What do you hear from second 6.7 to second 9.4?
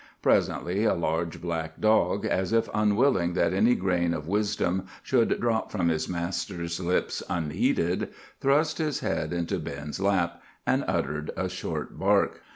lips unheeded, thrust his head